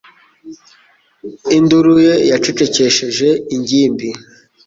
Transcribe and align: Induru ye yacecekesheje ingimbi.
Induru 1.57 1.93
ye 2.05 2.13
yacecekesheje 2.31 3.29
ingimbi. 3.55 4.07